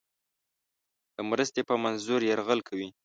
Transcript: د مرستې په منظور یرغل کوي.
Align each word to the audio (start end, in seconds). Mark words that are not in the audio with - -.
د 1.15 1.17
مرستې 1.29 1.61
په 1.69 1.75
منظور 1.83 2.19
یرغل 2.29 2.59
کوي. 2.67 2.89